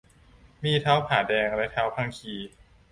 [0.63, 2.33] มีท้าวผาแดงและท้าวพังคี